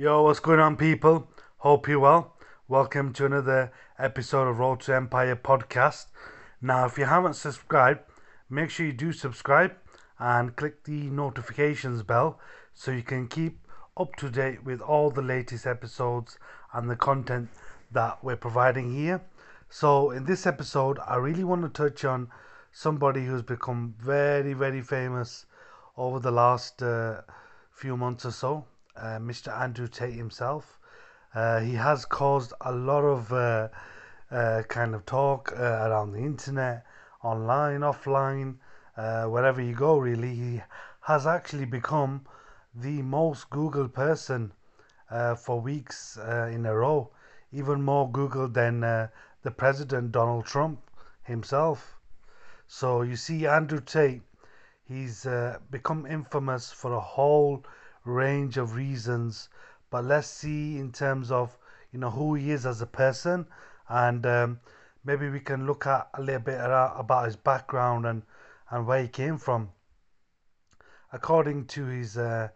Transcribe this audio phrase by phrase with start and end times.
[0.00, 1.26] Yo, what's going on, people?
[1.56, 2.36] Hope you're well.
[2.68, 6.06] Welcome to another episode of Road to Empire podcast.
[6.62, 8.02] Now, if you haven't subscribed,
[8.48, 9.72] make sure you do subscribe
[10.20, 12.38] and click the notifications bell
[12.74, 13.58] so you can keep
[13.96, 16.38] up to date with all the latest episodes
[16.72, 17.48] and the content
[17.90, 19.20] that we're providing here.
[19.68, 22.28] So, in this episode, I really want to touch on
[22.70, 25.46] somebody who's become very, very famous
[25.96, 27.22] over the last uh,
[27.72, 28.64] few months or so,
[28.98, 29.56] uh, Mr.
[29.56, 30.78] Andrew Tate himself.
[31.34, 33.68] Uh, he has caused a lot of uh,
[34.30, 36.84] uh, kind of talk uh, around the internet,
[37.22, 38.56] online, offline,
[38.96, 40.34] wherever you go, really.
[40.34, 40.62] He
[41.00, 42.26] has actually become
[42.74, 44.52] the most Googled person
[45.36, 47.10] for weeks in a row,
[47.52, 50.80] even more Googled than the President Donald Trump
[51.22, 51.98] himself.
[52.66, 54.22] So you see, Andrew Tate,
[54.84, 57.64] he's uh, become infamous for a whole
[58.08, 59.48] range of reasons.
[59.90, 61.56] But let's see in terms of
[61.92, 63.46] you know who he is as a person,
[63.88, 64.60] and um,
[65.04, 68.22] maybe we can look at a little bit about his background and
[68.70, 69.70] and where he came from.
[71.12, 72.48] According to his, uh,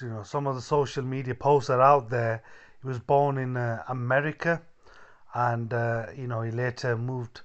[0.00, 2.42] you know, some of the social media posts are out there,
[2.80, 4.62] he was born in uh, America,
[5.34, 7.42] and uh, you know he later moved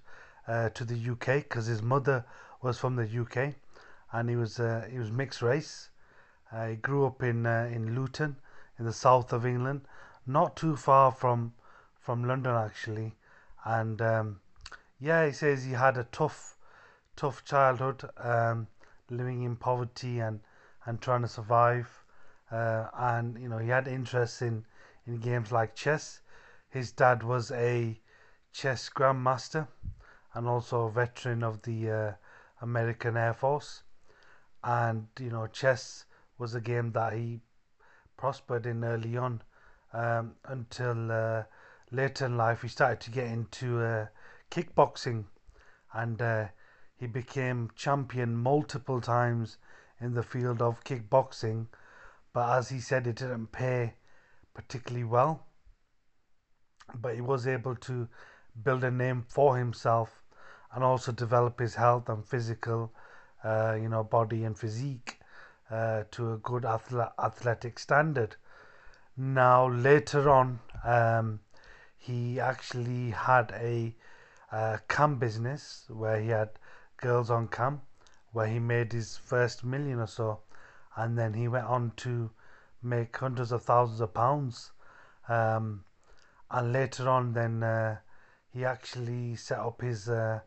[0.47, 2.25] uh, to the UK because his mother
[2.61, 3.55] was from the UK,
[4.13, 5.89] and he was uh, he was mixed race.
[6.51, 8.37] He grew up in uh, in Luton,
[8.79, 9.81] in the south of England,
[10.25, 11.53] not too far from
[11.99, 13.15] from London actually,
[13.65, 14.41] and um,
[14.99, 16.57] yeah, he says he had a tough
[17.15, 18.67] tough childhood, um,
[19.09, 20.39] living in poverty and
[20.85, 22.03] and trying to survive,
[22.51, 24.65] uh, and you know he had interest in
[25.05, 26.21] in games like chess.
[26.69, 27.99] His dad was a
[28.51, 29.67] chess grandmaster
[30.33, 32.13] and also a veteran of the uh,
[32.61, 33.83] American Air Force.
[34.63, 36.05] And you know, chess
[36.39, 37.41] was a game that he
[38.17, 39.41] prospered in early on
[39.93, 41.43] um, until uh,
[41.91, 44.07] later in life he started to get into uh,
[44.49, 45.25] kickboxing
[45.93, 46.45] and uh,
[46.95, 49.57] he became champion multiple times
[49.99, 51.67] in the field of kickboxing.
[52.33, 53.95] But as he said, it didn't pay
[54.53, 55.47] particularly well.
[56.95, 58.07] But he was able to
[58.63, 60.21] build a name for himself
[60.73, 62.93] and also develop his health and physical,
[63.43, 65.18] uh, you know, body and physique
[65.69, 68.35] uh, to a good athletic standard.
[69.17, 71.41] Now, later on, um,
[71.97, 73.95] he actually had a
[74.51, 76.49] uh, cam business where he had
[76.97, 77.81] girls on cam,
[78.31, 80.39] where he made his first million or so,
[80.95, 82.31] and then he went on to
[82.81, 84.71] make hundreds of thousands of pounds.
[85.27, 85.83] Um,
[86.49, 87.97] and later on, then uh,
[88.51, 90.39] he actually set up his uh,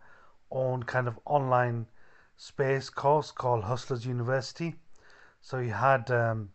[0.51, 1.87] own kind of online
[2.37, 4.75] space course called Hustlers University.
[5.43, 6.51] So he had um,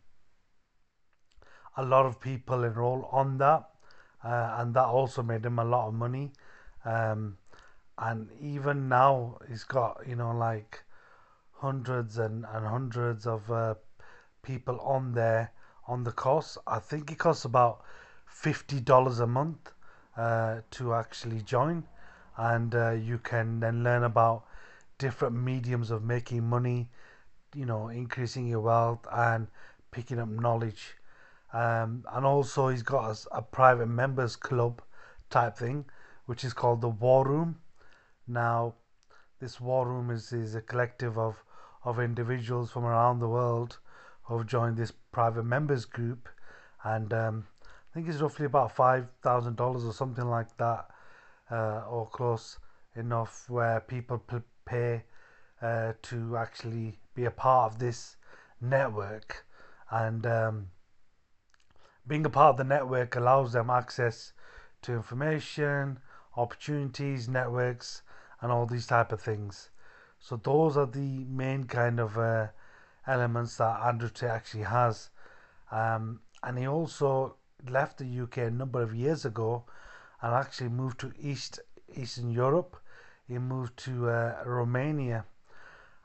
[1.75, 3.69] a lot of people enroll on that,
[4.23, 6.31] uh, and that also made him a lot of money.
[6.85, 7.37] Um,
[7.97, 10.83] and even now, he's got you know like
[11.51, 13.75] hundreds and, and hundreds of uh,
[14.41, 15.51] people on there
[15.87, 16.57] on the course.
[16.65, 17.83] I think it costs about
[18.25, 19.73] fifty dollars a month
[20.15, 21.83] uh, to actually join,
[22.37, 24.45] and uh, you can then learn about
[24.97, 26.89] different mediums of making money,
[27.57, 29.47] you know, increasing your wealth and
[29.89, 30.95] picking up knowledge.
[31.51, 34.81] Um, and also, he's got a, a, private members club
[35.31, 35.85] type thing,
[36.27, 37.57] which is called the War Room.
[38.27, 38.75] Now,
[39.39, 41.43] this War Room is, is a collective of,
[41.83, 43.79] of individuals from around the world
[44.23, 46.29] who have joined this private members group,
[46.83, 50.89] and um, I think it's roughly about five thousand dollars or something like that,
[51.49, 52.59] uh, or close
[52.95, 54.21] enough, where people
[54.65, 55.03] pay
[55.61, 58.15] uh, to actually be a part of this
[58.61, 59.43] network,
[59.89, 60.67] and um,
[62.07, 64.33] being a part of the network allows them access
[64.83, 65.99] to information,
[66.35, 68.03] opportunities, networks,
[68.39, 69.71] and all these type of things.
[70.19, 72.47] So those are the main kind of uh,
[73.07, 75.09] elements that Andrew actually has,
[75.71, 77.37] um, and he also
[77.67, 79.63] left the UK a number of years ago
[80.21, 81.59] and actually moved to East
[81.95, 82.77] Eastern Europe.
[83.27, 85.25] He moved to uh, Romania,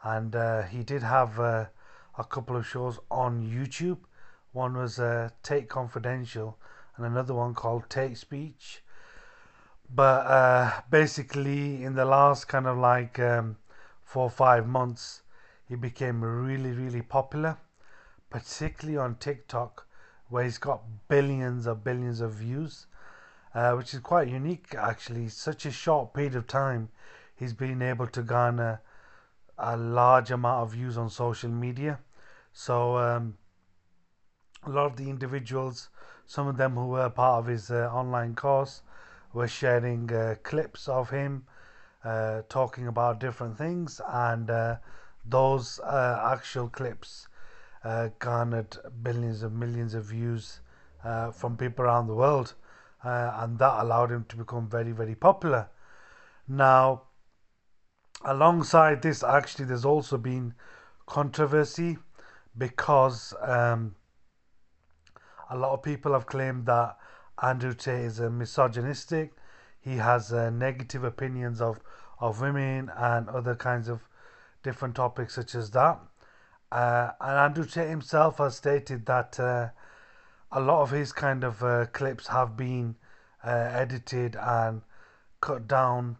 [0.02, 1.66] and uh, he did have uh,
[2.18, 3.98] a couple of shows on YouTube.
[4.52, 6.58] One was uh, Tate Confidential,
[6.96, 8.82] and another one called Tate Speech.
[9.94, 13.56] But uh, basically, in the last kind of like um,
[14.02, 15.22] four or five months,
[15.68, 17.58] he became really, really popular,
[18.30, 19.86] particularly on TikTok
[20.28, 22.86] where he's got billions of billions of views,
[23.54, 25.28] uh, which is quite unique actually.
[25.28, 26.88] Such a short period of time,
[27.36, 28.80] he's been able to garner
[29.62, 31.98] a large amount of views on social media.
[32.52, 33.38] So um,
[34.64, 35.88] a lot of the individuals,
[36.26, 38.82] some of them who were part of his uh, online course,
[39.32, 41.46] were sharing uh, clips of him
[42.04, 44.76] uh, talking about different things, and uh,
[45.24, 47.28] those uh, actual clips
[47.84, 50.60] uh, garnered billions of millions of views
[51.32, 52.54] from people around the world,
[53.02, 55.68] and that allowed him to become very, very popular.
[56.46, 57.02] Now,
[58.24, 60.54] alongside this, actually, there's also been
[61.06, 61.98] controversy
[62.56, 63.94] because um,
[65.50, 66.96] a lot of people have claimed that
[67.42, 69.32] Andrew Tate is a misogynistic.
[69.80, 71.80] He has uh, negative opinions of,
[72.20, 74.00] of women and other kinds of
[74.62, 75.98] different topics such as that.
[76.70, 79.68] Uh, and Andrew Tate himself has stated that uh,
[80.50, 82.96] a lot of his kind of uh, clips have been
[83.44, 84.82] uh, edited and
[85.40, 86.16] cut down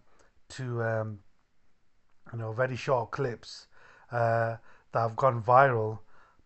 [0.48, 1.18] to um,
[2.32, 3.66] you know very short clips
[4.10, 4.56] uh,
[4.92, 5.98] that have gone viral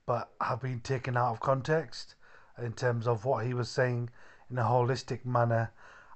[0.06, 2.14] but have been taken out of context
[2.62, 4.08] in terms of what he was saying
[4.50, 5.70] in a holistic manner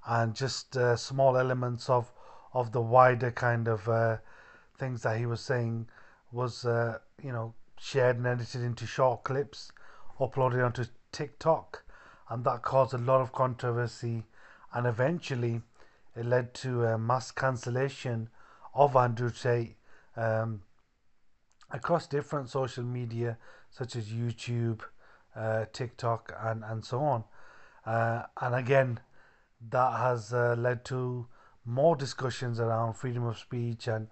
[0.07, 2.13] and just uh, small elements of
[2.53, 4.17] of the wider kind of uh,
[4.79, 5.87] things that he was saying
[6.33, 9.73] was uh, you know shared and edited into short clips
[10.19, 11.83] uploaded onto TikTok
[12.29, 14.25] and that caused a lot of controversy
[14.73, 15.63] and eventually
[16.15, 18.29] it led to a mass cancellation
[18.75, 19.77] of Andrew Tate
[20.17, 20.63] um,
[21.71, 23.39] across different social media
[23.71, 24.81] such as YouTube,
[25.37, 27.25] uh, TikTok, and, and so on.
[27.87, 29.01] Uh, and again,
[29.71, 31.27] that has uh, led to
[31.65, 34.09] more discussions around freedom of speech and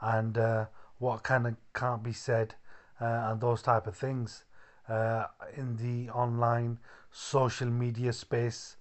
[0.00, 0.66] and uh,
[0.98, 2.54] what kind of can't be said
[3.00, 4.44] uh, and those type of things
[4.88, 5.26] uh,
[5.56, 6.78] in the online
[7.10, 8.76] social media space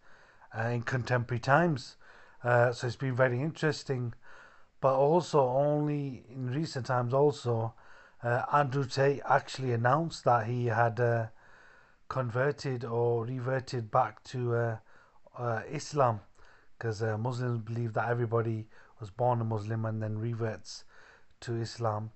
[0.58, 1.96] in contemporary times.
[2.44, 4.14] so it's been very interesting
[4.82, 7.74] but also only in recent times also
[8.24, 11.28] uh, Andrew Tate actually announced that he had uh,
[12.08, 14.78] converted or reverted back to uh,
[15.38, 16.20] uh Islam
[16.78, 18.68] because uh, Muslims believe that everybody
[19.00, 20.84] was born a Muslim and then reverts
[21.40, 22.12] to Islam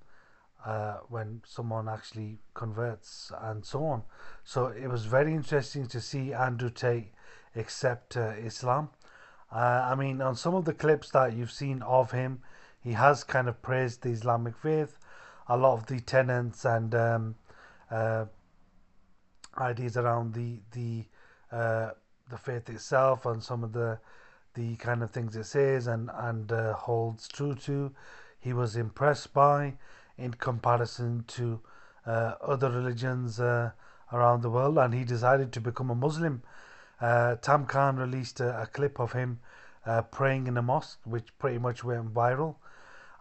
[0.65, 4.03] uh, when someone actually converts and so on.
[4.43, 7.13] So it was very interesting to see Andrew Tate
[7.55, 8.89] accept Islam.
[9.51, 12.41] I mean, on some of the clips that you've seen of him,
[12.85, 14.99] he has kind of praised the Islamic faith,
[15.49, 17.35] a lot of the tenets and um,
[17.89, 18.25] uh,
[19.57, 21.05] ideas around the the
[21.51, 21.89] uh,
[22.29, 23.97] the faith itself and some of the
[24.53, 27.91] the kind of things it says and and uh, holds true to.
[28.39, 29.73] He was impressed by
[30.15, 31.61] in comparison to
[32.05, 33.71] uh, other religions uh,
[34.13, 36.43] around the world, and he decided to become a Muslim.
[37.01, 39.39] Uh, Tam Khan released a, a clip of him
[40.11, 42.57] praying in a mosque, which pretty much went viral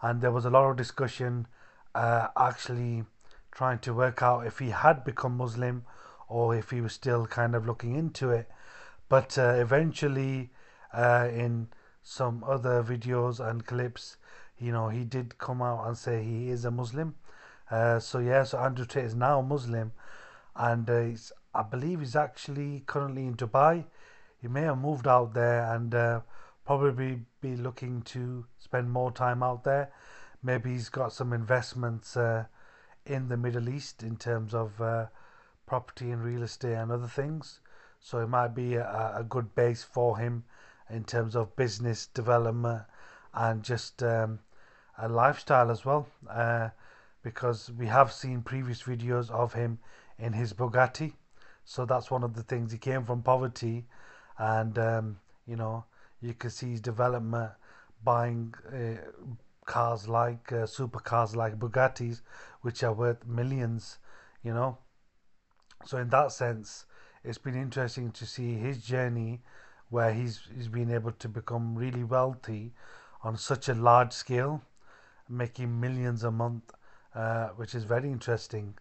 [0.01, 1.47] and there was a lot of discussion
[1.93, 3.03] uh, actually
[3.51, 5.85] trying to work out if he had become Muslim
[6.27, 8.49] or if he was still kind of looking into it.
[9.07, 10.51] But uh, eventually,
[10.93, 11.69] uh, in
[12.03, 14.17] some other videos and clips,
[14.57, 17.15] you know, he did come out and say he is a Muslim.
[17.69, 19.91] Uh, so yeah, so Andrew Tate is now Muslim,
[20.55, 21.09] and uh,
[21.53, 23.85] I believe he's actually currently in Dubai.
[24.41, 26.21] He may have moved out there and uh,
[26.65, 29.91] probably be looking to spend more time out there.
[30.41, 32.45] Maybe he's got some investments uh,
[33.05, 35.05] in the Middle East in terms of uh,
[35.65, 37.59] property and real estate and other things.
[37.99, 40.43] So it might be a, a good base for him
[40.89, 42.83] in terms of business development
[43.33, 44.39] and just um,
[44.97, 46.07] a lifestyle as well.
[46.29, 46.69] Uh,
[47.23, 49.79] because we have seen previous videos of him
[50.19, 51.13] in his Bugatti.
[51.65, 52.71] So that's one of the things.
[52.71, 53.85] He came from poverty
[54.37, 55.85] and, um, you know,
[56.25, 57.51] you can see his development
[58.03, 59.31] buying uh,
[59.65, 62.21] cars like uh, supercars like Bugattis,
[62.61, 63.97] which are worth millions,
[64.43, 64.77] you know.
[65.85, 66.85] So in that sense,
[67.23, 69.41] it's been interesting to see his journey,
[69.89, 72.73] where he's he's been able to become really wealthy
[73.23, 74.61] on such a large scale,
[75.29, 76.73] making millions a month,
[77.13, 78.75] uh, which is very interesting.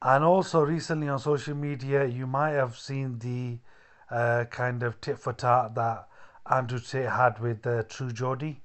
[0.00, 3.58] And also recently on social media, you might have seen the
[4.14, 6.08] uh, kind of tit for tat that
[6.50, 8.62] Andrew Tate had with uh, True Geordie,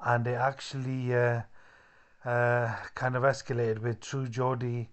[0.00, 1.42] and it actually uh,
[2.24, 4.90] uh, kind of escalated with True Geordie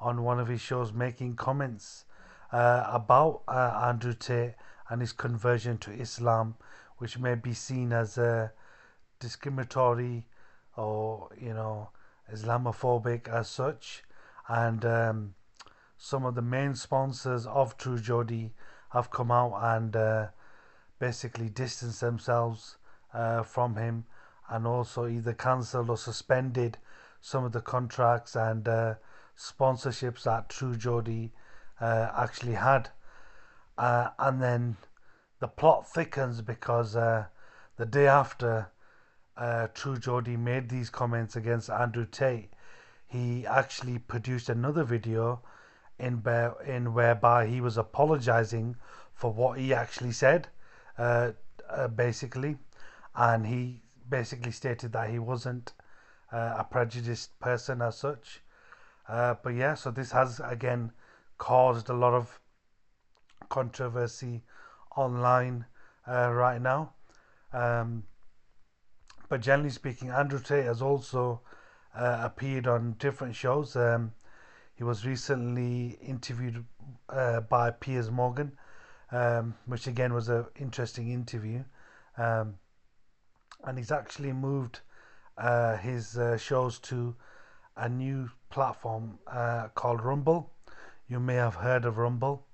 [0.00, 2.04] on one of his shows making comments
[2.52, 4.54] uh, about uh, Andrew Tate
[4.88, 6.56] and his conversion to Islam,
[6.98, 8.48] which may be seen as uh,
[9.20, 10.26] discriminatory
[10.76, 11.90] or you know
[12.32, 14.02] Islamophobic as such,
[14.48, 15.34] and um,
[15.96, 18.52] some of the main sponsors of True Geordie
[18.90, 19.96] have come out and
[20.98, 22.76] basically distanced themselves
[23.14, 24.04] uh, from him
[24.48, 26.78] and also either cancelled or suspended
[27.20, 28.94] some of the contracts and uh,
[29.36, 31.32] sponsorships that True Geordie
[31.80, 32.90] uh, actually had.
[33.76, 34.76] Uh, and then
[35.40, 37.26] the plot thickens because uh,
[37.76, 38.70] the day after
[39.36, 42.52] uh, True Geordie made these comments against Andrew Tate,
[43.06, 45.40] he actually produced another video
[45.98, 46.22] in,
[46.66, 48.76] in whereby he was apologizing
[49.14, 50.48] for what he actually said,
[50.98, 51.32] uh,
[51.70, 52.56] uh, basically,
[53.14, 55.72] and he basically stated that he wasn't
[56.32, 58.42] uh, a prejudiced person as such.
[59.08, 60.92] Uh, but yeah, so this has again
[61.38, 62.40] caused a lot of
[63.48, 64.42] controversy
[64.96, 65.64] online
[66.06, 66.92] right now.
[67.52, 68.04] Um,
[69.28, 71.40] but generally speaking, Andrew Tate has also
[71.94, 73.76] uh, appeared on different shows.
[73.76, 74.12] Um,
[74.74, 76.64] he was recently interviewed
[77.08, 78.52] uh, by Piers Morgan,
[79.10, 81.64] um, which again was an interesting interview.
[82.16, 82.58] Um,
[83.64, 84.80] and he's actually moved
[85.36, 87.14] uh, his uh, shows to
[87.76, 90.52] a new platform uh, called Rumble.
[91.08, 92.46] You may have heard of Rumble.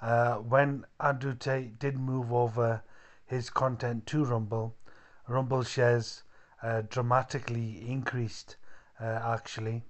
[0.00, 2.82] Uh, when Andrew Tate did move over
[3.26, 4.76] his content to Rumble,
[5.28, 6.22] Rumble shares
[6.62, 8.56] uh, dramatically increased
[9.00, 9.82] uh, actually.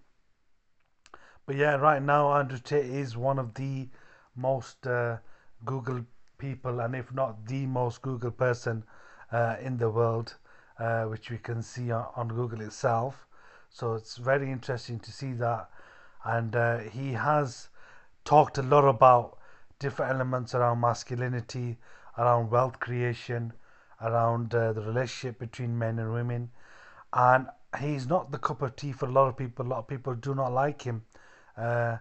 [1.46, 3.88] But yeah, right now Andrew Tate is one of the
[4.34, 4.86] most
[5.64, 6.04] Google
[6.38, 8.84] people, and if not the most Google person
[9.32, 10.34] uh, in the world,
[10.78, 13.26] uh, which we can see on, on, Google itself.
[13.68, 15.70] So it's very interesting to see that,
[16.24, 17.68] and uh, he has
[18.24, 19.38] talked a lot about
[19.78, 21.78] different elements around masculinity,
[22.18, 23.52] around wealth creation,
[24.00, 26.50] around uh, the relationship between men and women.
[27.12, 27.46] And
[27.78, 29.66] he's not the cup of tea for a lot of people.
[29.66, 31.02] A lot of people do not like him
[31.56, 31.98] uh,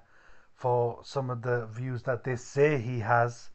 [0.60, 3.50] for some of the views that they say he has.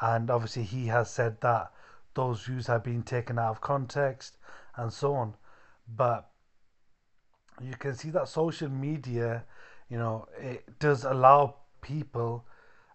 [0.00, 1.72] And obviously, he has said that
[2.14, 4.38] those views have been taken out of context
[4.74, 5.34] and so on.
[5.94, 6.30] But
[7.60, 9.44] you can see that social media,
[9.90, 12.46] you know, it does allow people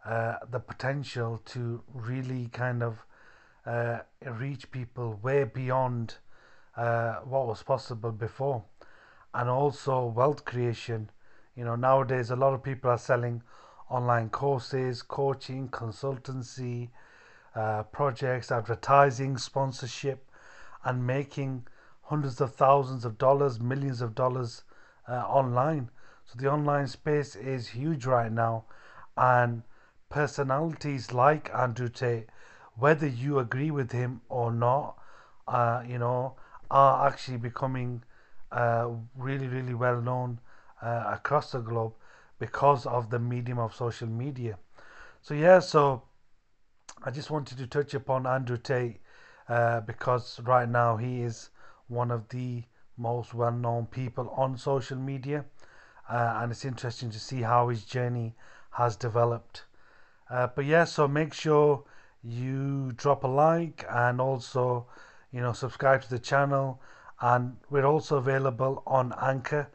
[0.04, 3.06] uh, the potential to really kind of
[3.68, 6.16] uh, reach people way beyond
[6.76, 8.64] uh, what was possible before.
[9.32, 11.12] And also wealth creation.
[11.56, 13.44] You know, nowadays a lot of people are selling
[13.90, 16.90] online courses, coaching, consultancy,
[17.54, 20.28] uh, projects, advertising, sponsorship,
[20.84, 21.68] and making
[22.04, 24.64] hundreds of thousands of dollars, millions of dollars
[25.08, 25.90] uh, online.
[26.26, 28.66] So the online space is huge right now,
[29.16, 29.62] and
[30.10, 32.30] personalities like Andrew Tate,
[32.76, 34.98] whether you agree with him or not,
[35.48, 36.36] uh, you know,
[36.72, 38.04] are actually becoming
[38.52, 40.40] uh, really, really well known
[40.84, 41.94] uh, across the globe
[42.40, 44.58] because of the medium of social media.
[45.22, 46.04] So, yeah, so
[47.04, 49.00] I just wanted to touch upon Andrew Tate
[49.48, 51.50] uh, because right now he is
[51.88, 52.64] one of the
[52.98, 55.46] most well known people on social media.
[56.10, 58.36] Uh, and it's interesting to see how his journey
[58.72, 59.64] has developed.
[60.30, 61.84] Uh, but yeah, so make sure
[62.22, 64.86] you drop a like and also,
[65.32, 66.82] you know, subscribe to the channel.
[67.22, 69.70] And we're also available on Anchor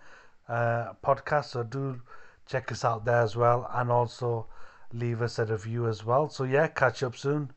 [0.48, 2.00] uh, podcast, so do
[2.46, 4.46] check us out there as well, and also
[4.92, 6.28] leave us a review as well.
[6.28, 7.52] So yeah, catch up soon.